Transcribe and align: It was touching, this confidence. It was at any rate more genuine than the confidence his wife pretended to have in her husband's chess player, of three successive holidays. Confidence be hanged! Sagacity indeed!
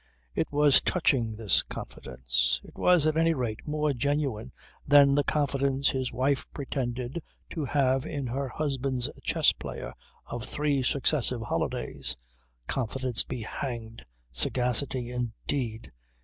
It 0.33 0.51
was 0.51 0.81
touching, 0.81 1.35
this 1.35 1.61
confidence. 1.61 2.59
It 2.63 2.75
was 2.75 3.05
at 3.05 3.15
any 3.17 3.35
rate 3.35 3.67
more 3.67 3.93
genuine 3.93 4.51
than 4.87 5.13
the 5.13 5.23
confidence 5.23 5.91
his 5.91 6.11
wife 6.11 6.47
pretended 6.55 7.21
to 7.51 7.65
have 7.65 8.07
in 8.07 8.25
her 8.25 8.47
husband's 8.49 9.11
chess 9.21 9.51
player, 9.51 9.93
of 10.25 10.43
three 10.43 10.81
successive 10.81 11.43
holidays. 11.43 12.17
Confidence 12.65 13.23
be 13.23 13.43
hanged! 13.43 14.03
Sagacity 14.31 15.11
indeed! 15.11 15.91